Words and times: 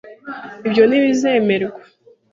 Ibyo 0.67 0.83
ntibizemerwa. 0.85 1.81